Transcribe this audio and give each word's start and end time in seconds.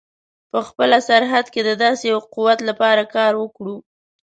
په 0.51 0.59
خپله 0.67 0.97
سرحد 1.07 1.45
کې 1.53 1.61
د 1.67 1.71
داسې 1.83 2.03
یوه 2.11 2.23
قوت 2.35 2.59
لپاره 2.69 3.03
کار 3.15 3.33
وکړو. 3.37 3.75